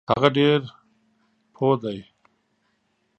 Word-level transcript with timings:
هغه 0.11 0.29
ډیر 0.37 0.59
پوه 1.55 1.75
دی. 1.83 1.99